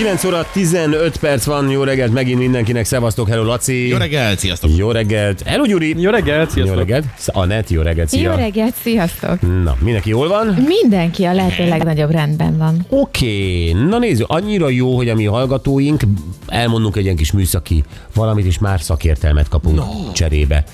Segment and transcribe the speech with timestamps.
[0.00, 3.88] 9 óra 15 perc van, jó reggelt megint mindenkinek, szevasztok, hello Laci.
[3.88, 4.70] Jó reggelt, sziasztok!
[4.76, 5.94] Jó reggelt, hello Gyuri.
[6.00, 6.78] Jó reggelt, Jó sziasztok!
[6.78, 7.04] reggelt.
[7.26, 8.30] Anett, jó reggelt, szia.
[8.30, 9.40] Jó reggelt, sziasztok!
[9.40, 10.46] Na, mindenki jól van?
[10.46, 12.86] Mindenki a lehető legnagyobb rendben van.
[12.88, 16.02] Oké, na nézzük, annyira jó, hogy a mi hallgatóink,
[16.46, 20.12] elmondunk egy ilyen kis műszaki valamit, és már szakértelmet kapunk no.
[20.12, 20.64] cserébe.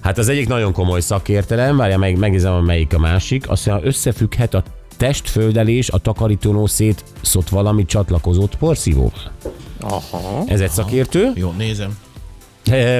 [0.00, 4.54] Hát az egyik nagyon komoly szakértelem, várja, meg, megnézem, melyik a másik, azt mondja, összefügghet
[4.54, 4.62] a
[4.96, 9.32] testföldelés a takarítónó szét szott valami csatlakozott porszívóval.
[9.80, 10.44] Aha.
[10.46, 11.32] Ez egy szakértő.
[11.34, 11.98] Jó, nézem.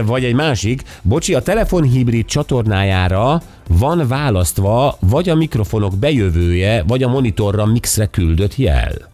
[0.04, 7.08] Vagy egy másik, bocsi, a telefonhibrid csatornájára van választva vagy a mikrofonok bejövője, vagy a
[7.08, 9.10] monitorra mixre küldött jel.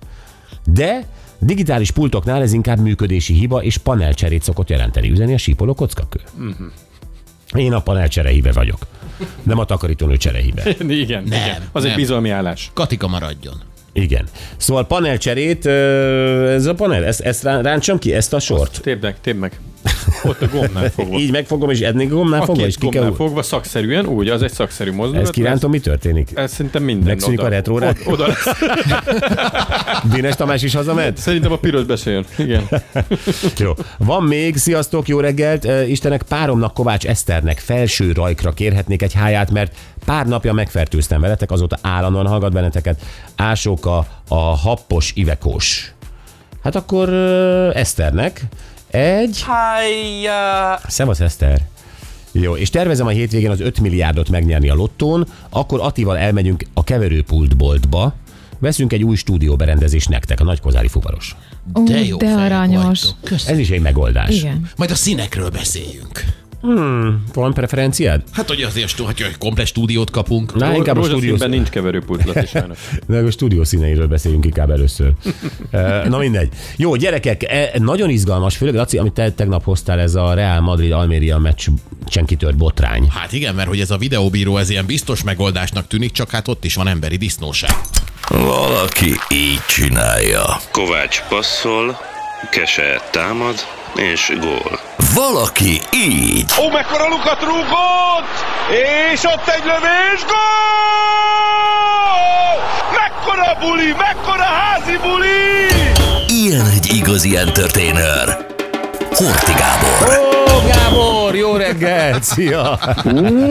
[0.65, 1.07] De
[1.39, 5.11] digitális pultoknál ez inkább működési hiba és panelcserét szokott jelenteni.
[5.11, 6.21] Üzeni a sípoló kockakő.
[6.39, 6.67] Uh-huh.
[7.57, 8.79] Én a panelcsere híve vagyok.
[9.43, 10.63] Nem a takarítónő cserehíve.
[10.89, 11.69] Igen, igen.
[11.73, 11.99] Az egy nem.
[11.99, 12.71] bizalmi állás.
[12.75, 13.63] Katika maradjon.
[13.93, 14.27] Igen.
[14.57, 18.81] Szóval panelcserét, ez a panel, ezt, ezt rá- ráncsam ki, ezt a sort.
[18.83, 19.61] Tépd meg, tépd meg.
[20.23, 21.19] Ott a gombnál fogva.
[21.19, 23.13] Így megfogom, és eddig gombnál a fogom, és ki kell...
[23.15, 25.23] fogva szakszerűen, úgy, az egy szakszerű mozdulat.
[25.23, 26.31] Ezt kirántom, mi történik?
[26.35, 27.07] Ez, ez szerintem minden.
[27.07, 28.03] Megszűnik oda- a retrórák?
[28.07, 28.59] Oda, oda lesz.
[30.13, 31.17] Dénes Tamás is hazament?
[31.17, 32.25] Szerintem a piros beszél.
[32.39, 32.69] Igen.
[33.59, 33.73] Jó.
[33.99, 35.69] Van még, sziasztok, jó reggelt.
[35.89, 41.79] Istenek páromnak Kovács Eszternek felső rajkra kérhetnék egy háját, mert pár napja megfertőztem veletek, azóta
[41.83, 43.01] állandóan hallgat benneteket.
[43.37, 45.95] Ásóka a happos ivekós.
[46.63, 47.09] Hát akkor
[47.75, 48.41] Eszternek
[48.91, 49.43] egy...
[49.47, 50.79] Hájjá!
[50.87, 51.61] Szevasz Eszter!
[52.33, 56.85] Jó, és tervezem a hétvégén az 5 milliárdot megnyerni a lottón, akkor Atival elmegyünk a
[56.85, 58.15] keverőpultboltba,
[58.59, 61.37] veszünk egy új stúdióberendezést nektek, a Nagykozári fuvaros.
[61.75, 63.03] Ú, De jó de fejek aranyos.
[63.03, 63.39] vagytok.
[63.47, 64.37] Ez is egy megoldás.
[64.37, 64.69] Igen.
[64.77, 66.25] Majd a színekről beszéljünk.
[67.33, 68.23] Van preferenciád?
[68.33, 70.55] Hát, hogy azért, hogy egy komplet stúdiót kapunk.
[70.55, 72.79] Na, inkább a stúdió, Rózsaszínben nincs keverőpult, Laci, sajnos.
[73.09, 75.13] de a stúdió színeiről beszéljünk inkább először.
[76.09, 76.53] Na mindegy.
[76.77, 81.39] Jó, gyerekek, eh, nagyon izgalmas, főleg Laci, amit te tegnap hoztál, ez a Real Madrid-Almeria
[81.39, 83.09] meccsen kitört botrány.
[83.11, 86.65] Hát igen, mert hogy ez a videóbíró ez ilyen biztos megoldásnak tűnik, csak hát ott
[86.65, 87.71] is van emberi disznóság.
[88.29, 90.45] Valaki így csinálja.
[90.73, 91.99] Kovács passzol,
[92.51, 93.55] Kese támad,
[93.95, 94.90] és gól.
[95.15, 96.53] Valaki így.
[96.61, 98.45] Ó, mekkora lukat rúgott!
[99.13, 100.39] És ott egy lövés, gól!
[103.01, 105.69] Mekkora buli, mekkora házi buli!
[106.29, 108.47] Ilyen egy igazi entertainer.
[109.15, 110.19] Horti Gábor.
[110.55, 112.23] Ó, Gábor, jó reggelt!
[112.23, 112.79] Szia!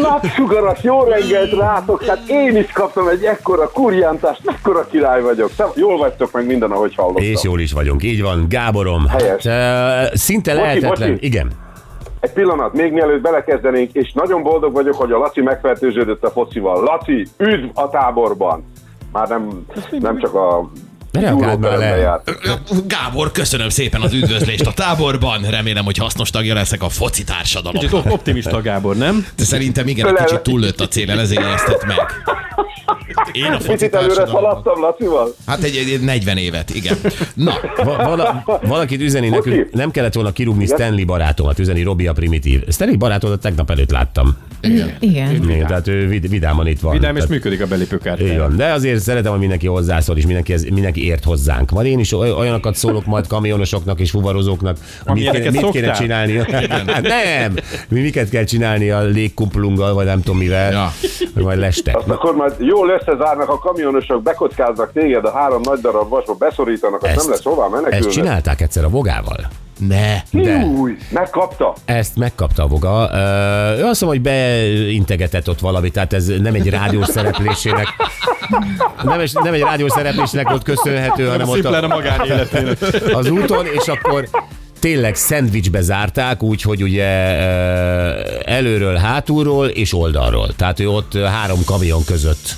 [0.02, 2.04] Napsugaras, jó reggelt rátok!
[2.04, 5.50] Hát én is kaptam egy ekkora kurjántást, mekkora király vagyok.
[5.58, 7.24] Szev- Jól vagytok meg minden, ahogy hallottam.
[7.24, 9.08] És jól is vagyunk, így van, Gáborom.
[9.08, 9.46] Helyes.
[9.46, 11.12] Hát, eh, szinte Bocsi, lehetetlen.
[11.12, 11.26] bocsi.
[11.26, 11.52] Igen.
[12.20, 16.84] Egy pillanat, még mielőtt belekezdenénk, és nagyon boldog vagyok, hogy a Laci megfertőződött a focival.
[16.84, 18.66] Laci, üdv a táborban!
[19.12, 19.66] Már nem,
[20.00, 20.70] nem csak a
[21.12, 22.22] Reagáld már le.
[22.88, 25.42] Gábor, köszönöm szépen az üdvözlést a táborban.
[25.42, 27.94] Remélem, hogy hasznos tagja leszek a foci társadalomnak.
[27.94, 29.28] op- optimista Gábor, nem?
[29.36, 31.98] De szerintem igen, egy kicsit túllőtt a cél, ezért jegyeztet meg.
[33.32, 35.34] Én a Picit előre szaladtam Lacival?
[35.46, 36.98] Hát egy, egy 40 évet, igen.
[37.34, 37.54] Na,
[37.84, 42.62] Va- vala, valakit üzeni nekünk, nem kellett volna kirúgni Stanley barátomat, üzeni Robi a primitív.
[42.70, 44.38] Stanley barátomat tegnap előtt láttam.
[44.62, 44.96] Igen.
[45.00, 46.92] Igen, tehát ő vid- vidáman itt van.
[46.92, 48.38] Vidám és Tehát- működik a belépőkártya.
[48.38, 48.56] van.
[48.58, 51.72] De azért szeretem, hogy mindenki hozzászól, és mindenki, ez, mindenki ért hozzánk.
[51.72, 55.94] Majd én is oly- olyanokat szólok majd kamionosoknak és fuvarozóknak, mit, kéne, Amilyeneket mit kéne
[55.96, 55.96] szoktál?
[56.02, 56.34] csinálni.
[57.08, 57.56] nem!
[57.90, 60.92] Mi miket kell csinálni a légkumplunggal, vagy nem tudom mivel, Ja.
[61.34, 61.96] hogy majd lestek.
[61.98, 67.02] Azt akkor majd jól összezárnak a kamionosok, bekockáznak téged a három nagy darab vasba, beszorítanak,
[67.04, 68.14] az Ezt- nem lesz hová Ezt menekülni.
[68.14, 69.38] csinálták egyszer a vogával.
[69.88, 70.16] ne.
[70.32, 71.74] De Új, megkapta.
[71.86, 73.10] ezt megkapta a voga.
[73.14, 73.18] Ö,
[73.88, 77.88] azt mondom, hogy beintegetett ott valamit, tehát ez nem egy rádiós szereplésének.
[79.04, 82.78] Nem, egy- nem egy rádiós szereplésnek volt köszönhető, hanem ott a a, magánéletének.
[83.14, 84.28] az úton, és akkor
[84.80, 90.48] tényleg szendvicsbe zárták, úgyhogy ugye ö, előről, hátulról és oldalról.
[90.56, 92.56] Tehát ő ott három kamion között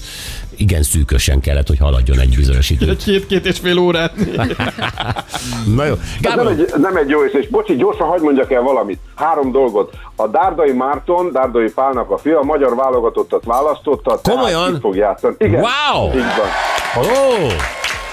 [0.55, 3.03] igen szűkösen kellett, hogy haladjon egy bizonyos időt.
[3.03, 4.13] Két-két és fél órát.
[5.75, 5.93] Na jó.
[5.93, 8.99] Nem Gábor, egy, nem egy jó észre, és bocsi, gyorsan hagyd mondjak el valamit.
[9.15, 9.93] Három dolgot.
[10.15, 14.73] A Dárdai Márton, Dárdai Pálnak a fia, a magyar válogatottat választotta, Komolyan?
[14.75, 15.35] itt fog játszani.
[15.37, 16.07] Igen, Wow!
[16.07, 17.03] így van.
[17.03, 17.47] Ó!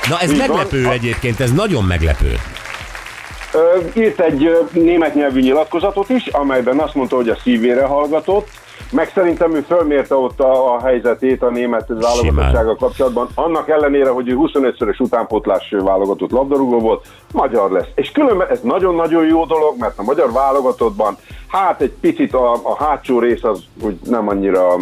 [0.08, 0.46] Na ez Így van.
[0.48, 2.34] meglepő egyébként, ez nagyon meglepő.
[3.94, 8.48] Írt egy német nyelvű nyilatkozatot is, amelyben azt mondta, hogy a szívére hallgatott,
[8.92, 14.28] meg szerintem ő fölmérte ott a, a helyzetét a német válogatottsága kapcsolatban, annak ellenére, hogy
[14.28, 17.88] ő 25-szörös utánpótlás válogatott labdarúgó volt, magyar lesz.
[17.94, 21.16] És különben ez nagyon-nagyon jó dolog, mert a magyar válogatottban
[21.48, 24.76] Hát egy picit a, a hátsó rész az úgy nem annyira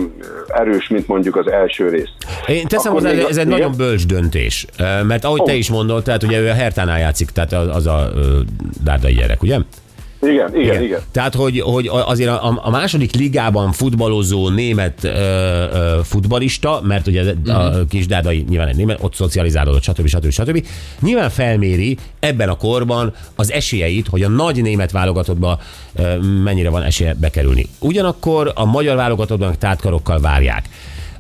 [0.46, 2.08] erős, mint mondjuk az első rész.
[2.46, 3.48] Én teszem hozzá, a- ez egy igen?
[3.48, 5.56] nagyon bölcs döntés, Ö, mert ahogy te Ó.
[5.56, 8.08] is mondod, tehát ugye ő a Hertánál játszik, tehát az, az a
[8.84, 9.58] dárdai gyerek, ugye?
[10.26, 11.00] Igen, igen, igen.
[11.12, 17.34] Tehát, hogy, hogy azért a, a második ligában futballozó német ö, ö, futbalista, mert ugye
[17.46, 20.06] a, a kis Dárdai nyilván egy német, ott szocializálódott, stb.
[20.06, 20.30] stb.
[20.30, 20.66] stb.
[21.00, 25.58] Nyilván felméri ebben a korban az esélyeit, hogy a nagy német válogatottba
[25.94, 27.66] ö, mennyire van esélye bekerülni.
[27.80, 30.68] Ugyanakkor a magyar válogatottban tártkarokkal várják.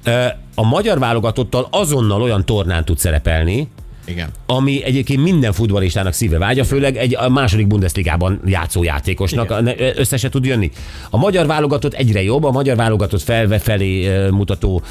[0.04, 0.24] Ö,
[0.54, 3.68] A magyar válogatottal azonnal olyan tornán tud szerepelni,
[4.06, 4.28] Igen.
[4.46, 10.16] ami egyébként minden futballistának szíve vágya, főleg egy a második Bundesligában játszó játékosnak ne- össze
[10.16, 10.70] se tud jönni.
[11.10, 14.82] A magyar válogatott egyre jobb, a magyar válogatott felve felé mutató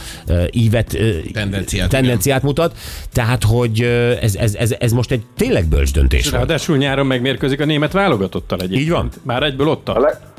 [0.52, 0.98] ívet,
[1.34, 2.78] Tendenciát, tendenciát mutat,
[3.14, 3.82] tehát hogy
[4.22, 6.32] ez, ez, ez, ez most egy tényleg bölcs döntés.
[6.32, 8.82] Ráadásul nyáron megmérkőzik a német válogatottal egyébként.
[8.82, 9.10] Így van.
[9.22, 10.34] Már egyből ott A tart.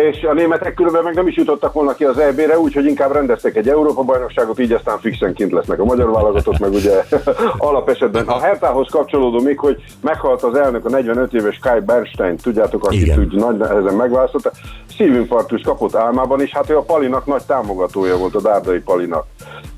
[0.00, 3.56] És a németek különben meg nem is jutottak volna ki az EB-re, úgyhogy inkább rendeztek
[3.56, 7.04] egy Európa-bajnokságot, így aztán fixen kint lesznek a magyar válogatott, meg ugye
[7.58, 8.26] alapesetben.
[8.26, 13.02] A Hertához kapcsolódó még, hogy meghalt az elnök, a 45 éves Kai Bernstein, tudjátok, akit
[13.02, 13.18] Igen.
[13.18, 14.50] úgy nagy nehezen megválasztotta,
[14.96, 19.26] szívinfarktust kapott álmában, és hát ő a Palinak nagy támogatója volt, a Dárdai Palinak.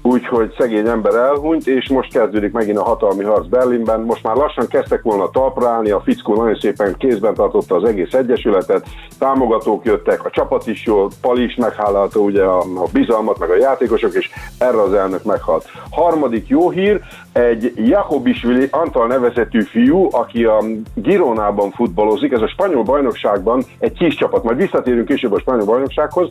[0.02, 4.00] Úgyhogy szegény ember elhunyt, és most kezdődik megint a hatalmi harc Berlinben.
[4.00, 8.12] Most már lassan kezdtek volna talpra állni, a fickó nagyon szépen kézben tartotta az egész
[8.12, 8.86] egyesületet,
[9.18, 13.56] támogatók jöttek, a csapat is jól, Pali is meghálálta ugye a, a bizalmat, meg a
[13.56, 15.64] játékosok, és erre az elnök meghalt.
[15.90, 17.00] Harmadik jó hír,
[17.32, 20.62] egy Jakobisvili Antal nevezetű fiú, aki a
[20.94, 26.28] Gironában futballozik, ez a spanyol bajnokságban egy kis csapat, majd visszatérünk később a spanyol bajnoksághoz,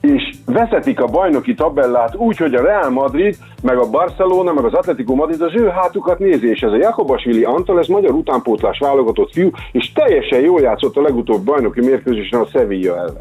[0.00, 4.74] és vezetik a bajnoki tabellát úgy, hogy a Real Madrid, meg a Barcelona, meg az
[4.74, 9.32] Atletico Madrid az ő hátukat nézi, és ez a Jakobasvili Antal, ez magyar utánpótlás válogatott
[9.32, 13.15] fiú, és teljesen jól játszott a legutóbb bajnoki mérkőzésen a Sevilla ellen.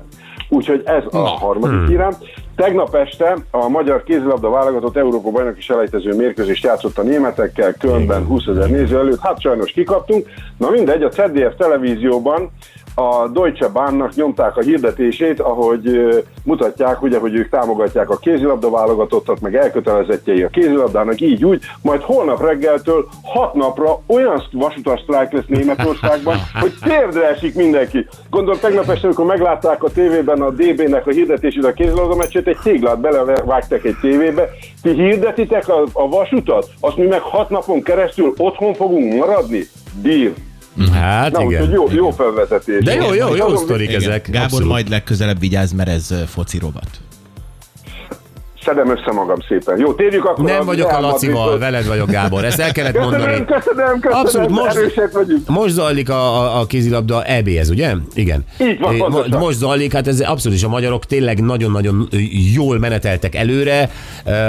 [0.50, 2.12] Úgyhogy ez a harmadik hírem.
[2.56, 8.46] Tegnap este a magyar kézilabda válogatott Európa bajnoki selejtező mérkőzést játszott a németekkel, Kölnben 20
[8.46, 9.20] ezer néző előtt.
[9.20, 10.28] Hát sajnos kikaptunk.
[10.58, 12.52] Na mindegy, a ZDF televízióban
[12.96, 16.10] a Deutsche Bahnnak nyomták a hirdetését, ahogy
[16.44, 22.02] mutatják, ugye, hogy ők támogatják a kézilabda válogatottat, meg elkötelezettjei a kézilabdának, így úgy, majd
[22.02, 28.08] holnap reggeltől hat napra olyan vasutas sztrájk lesz Németországban, hogy térdre esik mindenki.
[28.30, 32.60] Gondolom tegnap este, amikor meglátták a tévében a DB-nek a hirdetését, a kézilabda meccsét, egy
[32.64, 34.50] téglát belevágtak egy tévébe.
[34.82, 39.62] Ti hirdetitek a, a vasutat, azt mi meg hat napon keresztül otthon fogunk maradni?
[40.02, 40.34] Deal.
[40.92, 41.72] Hát Na, igen.
[41.72, 42.84] jó, jó felvezetés.
[42.84, 44.26] De jó, jó, jó Azon- sztorik ezek.
[44.30, 44.68] Gábor, abszolút.
[44.68, 46.88] majd legközelebb vigyázz, mert ez foci rovat.
[48.66, 49.80] Szedem össze magam szépen.
[49.80, 51.60] Jó, térjük akkor Nem vagyok a Lacival, Madridhoz.
[51.60, 52.46] veled vagyok, Gábor.
[52.46, 53.24] Ezt el kellett mondani.
[53.24, 54.20] Köszönöm, köszönöm.
[54.20, 57.94] Abszolút, most, most zajlik a, a, a kézilabda EB, ez ugye?
[58.14, 58.46] Igen.
[58.60, 59.40] Így van, pontosan.
[59.40, 62.08] Most zajlik, hát ez abszolút is a magyarok tényleg nagyon-nagyon
[62.54, 63.90] jól meneteltek előre.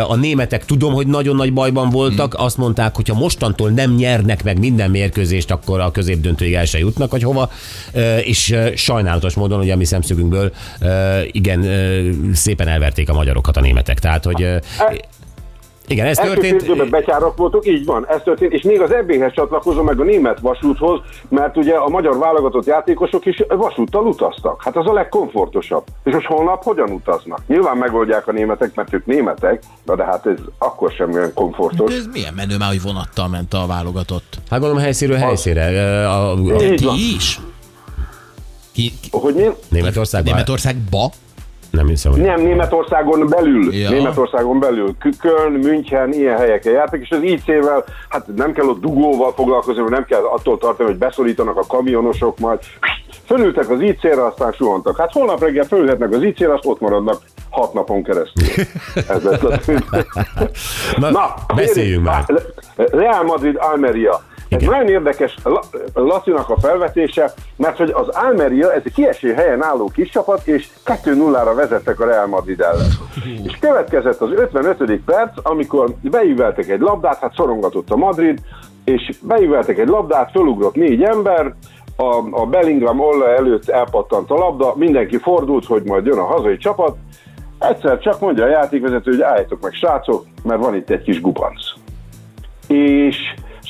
[0.09, 2.35] A németek tudom, hogy nagyon nagy bajban voltak.
[2.35, 2.45] Hmm.
[2.45, 6.79] Azt mondták, hogy ha mostantól nem nyernek meg minden mérkőzést, akkor a középdöntőig el se
[6.79, 7.51] jutnak, vagy hova.
[8.25, 10.53] És sajnálatos módon, ugye a mi szemszögünkből
[11.33, 11.65] igen,
[12.35, 13.99] szépen elverték a magyarokat a németek.
[14.07, 14.61] Tehát, hogy
[15.87, 16.63] igen, ez Első történt.
[16.63, 20.41] félidőben betyárok voltunk, így van, ez történt, és még az EB-hez csatlakozom meg a német
[20.41, 24.63] vasúthoz, mert ugye a magyar válogatott játékosok is vasúttal utaztak.
[24.63, 25.85] Hát az a legkomfortosabb.
[26.05, 27.41] És most holnap hogyan utaznak?
[27.47, 31.91] Nyilván megoldják a németek, mert ők németek, de hát ez akkor sem olyan komfortos.
[31.91, 34.39] De ez milyen menő már, hogy vonattal ment a válogatott.
[34.51, 36.09] Hát gondolom helyszínről helyszínre.
[36.09, 36.95] A, a, a Így van.
[36.95, 37.41] Ti is?
[38.73, 39.47] Ki, ki, Hogy mi?
[39.69, 40.33] Németországban?
[40.33, 41.11] Németországba?
[41.77, 42.21] Nem hiszem, hogy...
[42.21, 43.75] Nem, Németországon belül.
[43.75, 43.91] Ja.
[43.91, 44.97] Németországon belül.
[45.21, 50.05] Köln, München, ilyen helyeken jártak, és az IC-vel, hát nem kell ott dugóval foglalkozni, nem
[50.05, 52.59] kell attól tartani, hogy beszorítanak a kamionosok majd.
[53.25, 54.99] Fölültek az IC-re, aztán suhantak.
[54.99, 58.65] Hát holnap reggel fölülhetnek az IC-re, azt ott maradnak hat napon keresztül.
[59.15, 62.25] Ez lesz a Na, beszéljünk már.
[62.77, 64.23] Real Madrid Almeria.
[64.49, 64.73] Ez Igen.
[64.75, 65.63] nagyon érdekes La-
[65.95, 70.69] Lacinak a felvetése, mert hogy az Almeria, ez egy kieső helyen álló kis csapat, és
[70.85, 72.91] 2-0-ra vezettek a Real Madrid ellen.
[73.45, 75.01] És következett az 55.
[75.05, 78.39] perc, amikor beíveltek egy labdát, hát szorongatott a Madrid,
[78.85, 81.55] és beíveltek egy labdát, fölugrott négy ember,
[81.97, 86.57] a, a Bellingham Olle előtt elpattant a labda, mindenki fordult, hogy majd jön a hazai
[86.57, 86.97] csapat,
[87.59, 91.61] egyszer csak mondja a játékvezető, hogy álljatok meg srácok, mert van itt egy kis gubanc
[92.67, 93.17] és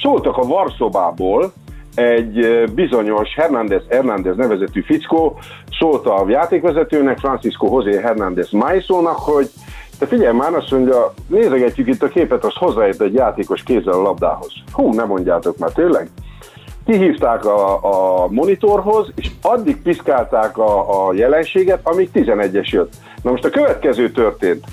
[0.02, 1.52] szóltak a Varszobából,
[1.94, 5.38] egy bizonyos Hernández Hernández nevezetű fickó
[5.78, 9.50] szólt a játékvezetőnek, Francisco José Hernández Maisónak, hogy
[9.98, 14.02] te figyelj már, azt mondja, nézegetjük itt a képet, az hozzáért egy játékos kézzel a
[14.02, 14.52] labdához.
[14.72, 16.10] Hú, nem mondjátok már, tényleg?
[16.86, 17.74] kihívták a,
[18.22, 22.92] a monitorhoz, és addig piszkálták a, a jelenséget, amíg 11-es jött.
[23.22, 24.64] Na most a következő történt.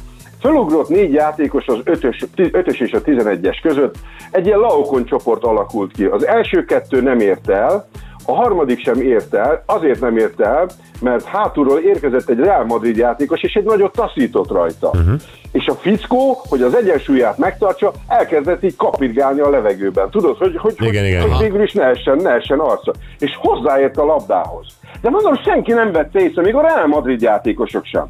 [0.44, 3.96] Fölugrott négy játékos az 5-ös, 5-ös és a 11-es között,
[4.32, 6.06] egy ilyen laokon csoport alakult ki.
[6.06, 7.88] Az első kettő nem ért el,
[8.26, 10.70] a harmadik sem ért el, azért nem ért el,
[11.02, 14.88] mert hátulról érkezett egy Real Madrid játékos, és egy nagyot taszított rajta.
[14.88, 15.22] Uh-huh.
[15.54, 20.10] És a fickó, hogy az egyensúlyát megtartsa, elkezdett így kapirgálni a levegőben.
[20.10, 21.30] Tudod, hogy, hogy, Igen, hogy, igen.
[21.30, 22.94] hogy végül is ne essen, ne essen arca.
[23.20, 24.68] És hozzáért a labdához.
[25.02, 28.06] De mondom, senki nem vette észre, még a Real Madrid játékosok sem.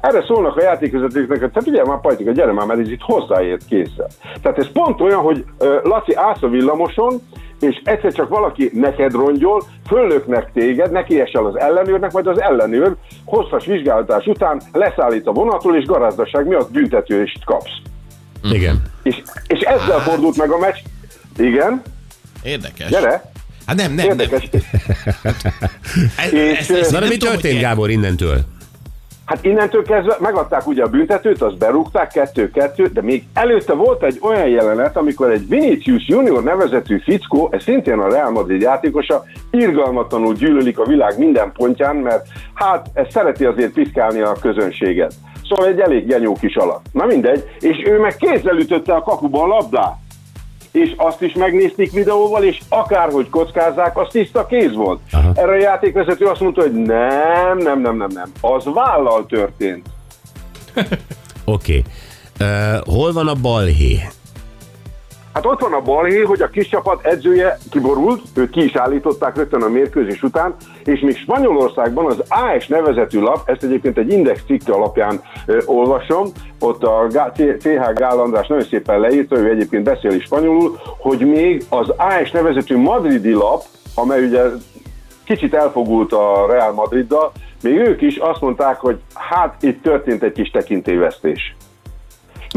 [0.00, 3.64] Erre szólnak a játékvezetőknek, hogy hát ugye már Pajtika, gyere már, mert ez itt hozzáért
[3.68, 4.06] készen.
[4.42, 5.44] Tehát ez pont olyan, hogy
[5.82, 7.20] Laci állsz a villamoson,
[7.60, 12.94] és egyszer csak valaki neked rongyol, föllöknek téged, neki esel az ellenőrnek, majd az ellenőr
[13.24, 17.70] hosszas vizsgálatás után leszállít a vonatról, és garázdaság miatt büntetőést kapsz.
[18.52, 18.82] Igen.
[19.02, 20.76] És, és ezzel fordult meg a meccs.
[21.36, 21.82] Igen,
[22.42, 22.88] Érdekes.
[22.90, 23.32] gyere.
[23.66, 24.48] Hát nem, nem, Érdekes.
[24.50, 24.62] nem.
[26.16, 28.38] Ez, És, ez, ez, Na de mi történt, Gábor, innentől?
[29.24, 34.18] Hát innentől kezdve megadták ugye a büntetőt, azt berúgták, kettő-kettő, de még előtte volt egy
[34.22, 40.34] olyan jelenet, amikor egy Vinicius Junior nevezetű fickó, ez szintén a Real Madrid játékosa, irgalmatlanul
[40.34, 45.14] gyűlölik a világ minden pontján, mert hát ez szereti azért piszkálni a közönséget.
[45.48, 46.80] Szóval egy elég genyó kis alak.
[46.92, 49.96] Na mindegy, és ő meg kézzel ütötte a kapuba a labdát.
[50.72, 55.00] És azt is megnézték videóval, és akárhogy kockázzák, az tiszta kéz volt.
[55.12, 55.30] Aha.
[55.34, 58.32] Erre a játékvezető azt mondta, hogy nem, nem, nem, nem, nem.
[58.40, 59.86] Az vállal történt.
[61.44, 61.44] Oké.
[61.44, 61.84] Okay.
[62.40, 63.98] Uh, hol van a balhé?
[65.34, 69.36] Hát ott van a balhé, hogy a kis csapat edzője kiborult, őt ki is állították
[69.36, 74.40] rögtön a mérkőzés után, és még Spanyolországban az AS nevezetű lap, ezt egyébként egy index
[74.46, 76.26] cikke alapján ö, olvasom,
[76.60, 77.06] ott a
[77.58, 82.30] TH Gál András nagyon szépen leírta, ő egyébként beszél is spanyolul, hogy még az AS
[82.30, 83.62] nevezetű madridi lap,
[83.94, 84.42] amely ugye
[85.24, 90.32] kicsit elfogult a Real Madriddal, még ők is azt mondták, hogy hát itt történt egy
[90.32, 91.56] kis tekintélyvesztés.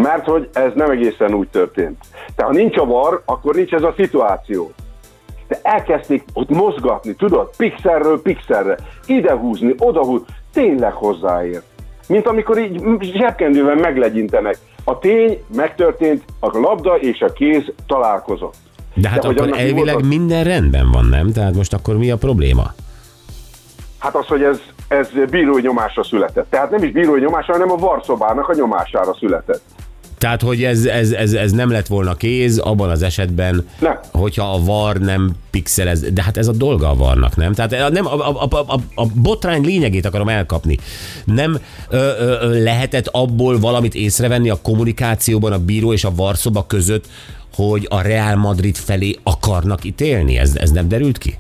[0.02, 1.98] Mert hogy ez nem egészen úgy történt.
[2.36, 4.72] Tehát ha nincs a var, akkor nincs ez a szituáció.
[5.48, 11.62] De elkezdték ott mozgatni, tudod, pixelről pixelre, ide húzni, oda húzni, tényleg hozzáér.
[12.08, 14.58] Mint amikor így zsebkendővel meglegyintenek.
[14.84, 18.56] A tény megtörtént, a labda és a kéz találkozott.
[18.94, 21.32] De hát De akkor elvileg volt minden rendben van, nem?
[21.32, 22.74] Tehát most akkor mi a probléma?
[23.98, 26.50] Hát az, hogy ez, ez bírói nyomásra született.
[26.50, 29.62] Tehát nem is bírói nyomásra, hanem a varszobának a nyomására született.
[30.18, 34.00] Tehát, hogy ez, ez, ez, ez nem lett volna kéz abban az esetben, Nem.
[34.12, 37.54] hogyha a var nem pixelez, de hát ez a dolga a varnak, nem?
[37.54, 40.78] Tehát nem, a, a, a, a, a botrány lényegét akarom elkapni.
[41.26, 41.58] Nem
[41.90, 47.06] ö, ö, lehetett abból valamit észrevenni a kommunikációban a bíró és a varszoba között,
[47.56, 50.38] hogy a Real Madrid felé akarnak ítélni?
[50.38, 51.38] Ez, ez nem derült ki?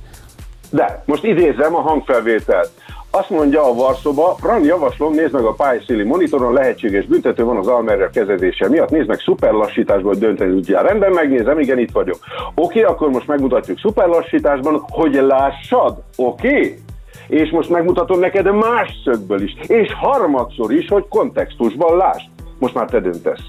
[0.69, 2.71] De most idézem a hangfelvételt.
[3.17, 7.67] Azt mondja a Varszoba, Fran, javaslom, nézd meg a pályaszéli monitoron, lehetséges büntető van az
[7.67, 10.83] Almerre kezezése miatt, nézd meg szuperlassításból dönteni tudjál.
[10.83, 12.17] Rendben, megnézem, igen, itt vagyok.
[12.55, 16.79] Oké, akkor most megmutatjuk szuperlassításban, hogy lássad, oké?
[17.27, 22.27] És most megmutatom neked más szögből is, és harmadszor is, hogy kontextusban lásd.
[22.59, 23.43] Most már te döntesz.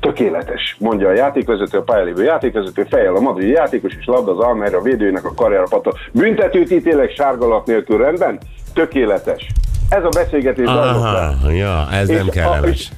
[0.00, 4.76] Tökéletes, mondja a játékvezető, a pályalévő játékvezető, fejjel a madridi játékos, és labda az Almerre
[4.76, 5.94] a védőnek a karjára patta.
[6.12, 8.38] Büntetőt ítélek sárgalap nélkül rendben?
[8.74, 9.46] Tökéletes.
[9.88, 10.66] Ez a beszélgetés.
[10.66, 12.70] Aha, ja, ez nem És a- kellemes.
[12.78, 12.88] és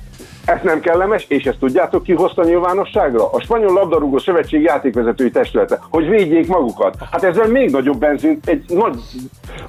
[0.44, 3.30] Ez nem kellemes, és ezt tudjátok ki hozta nyilvánosságra?
[3.30, 6.94] A Spanyol Labdarúgó Szövetség játékvezetői testülete, hogy védjék magukat.
[7.10, 8.96] Hát ezzel még nagyobb benzint, egy nagy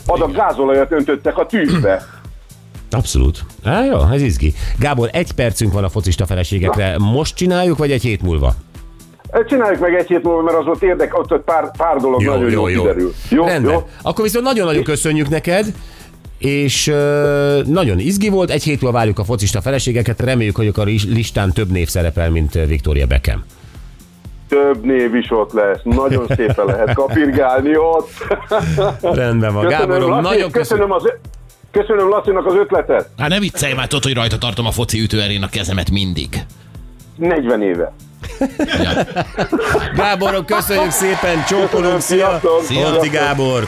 [0.08, 2.02] adag gázolajat öntöttek a tűzbe.
[2.92, 3.40] Abszolút.
[3.64, 4.54] Á, jó, ez izgi.
[4.80, 6.96] Gábor, egy percünk van a focista feleségekre.
[6.98, 8.54] Most csináljuk, vagy egy hét múlva?
[9.48, 12.50] Csináljuk meg egy hét múlva, mert az ott érdek, ott, ott pár, pár dolog nagyon
[12.52, 13.14] jó, kiderül.
[13.30, 13.74] Jó, Rendben.
[13.74, 13.88] jó?
[14.02, 15.66] Akkor viszont nagyon-nagyon köszönjük neked,
[16.46, 18.50] és ö, nagyon izgi volt.
[18.50, 20.22] Egy hét múlva várjuk a focista feleségeket.
[20.22, 23.44] Reméljük, hogy akkor a listán több név szerepel, mint Victoria Beckham.
[24.48, 25.80] Több név is ott lesz.
[25.84, 28.10] Nagyon szépen lehet kapirgálni ott.
[29.02, 29.66] Rendben van.
[29.66, 30.88] Köszönöm, Gáborom, Laci, nagyon köszönöm.
[30.88, 31.12] köszönöm, az,
[31.72, 33.10] Köszönöm Lacinak az ötletet.
[33.18, 36.46] Hát ne viccelj már, tudod, hogy rajta tartom a foci ütőerén a kezemet mindig.
[37.16, 37.94] 40 éve.
[39.96, 42.42] Gáborom, köszönjük szépen, csókolunk, szia!
[42.64, 43.00] Szia.
[43.12, 43.68] Gábor!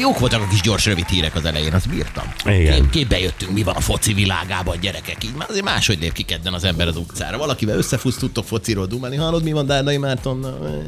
[0.00, 2.32] Jók voltak a kis gyors rövid hírek az elején, azt bírtam.
[2.44, 2.74] Igen.
[2.74, 5.24] Kép, képbe jöttünk, mi van a foci világában, gyerekek.
[5.24, 7.38] Így már azért máshogy lép ki kedden az ember az utcára.
[7.38, 9.16] Valakivel összefusz, tudtok fociról dumálni.
[9.16, 10.84] Hallod, mi van Dárdai Mártonnal?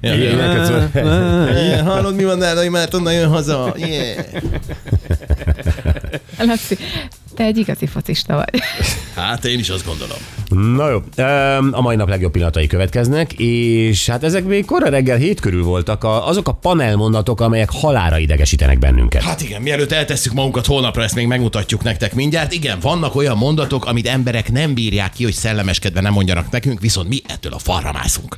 [0.00, 0.36] Ja.
[0.36, 0.90] neked szól.
[0.94, 3.12] Yeah, Hallod, mi van Dárdai Mártonnal?
[3.12, 3.74] Jön haza.
[3.76, 4.24] Yeah.
[6.38, 6.76] Laci,
[7.36, 8.60] Te egy igazi focista vagy.
[9.14, 10.16] Hát én is azt gondolom.
[10.76, 11.02] Na jó,
[11.70, 16.04] a mai nap legjobb pillanatai következnek, és hát ezek még korra reggel hét körül voltak
[16.04, 19.22] a, azok a panelmondatok, amelyek halára idegesítenek bennünket.
[19.22, 22.52] Hát igen, mielőtt eltesszük magunkat holnapra, ezt még megmutatjuk nektek mindjárt.
[22.52, 27.08] Igen, vannak olyan mondatok, amit emberek nem bírják ki, hogy szellemeskedve nem mondjanak nekünk, viszont
[27.08, 28.36] mi ettől a falra mászunk.